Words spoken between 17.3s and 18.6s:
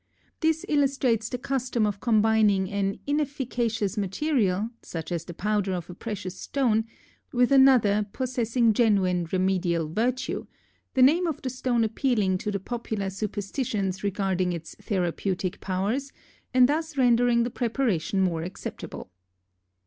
the preparation more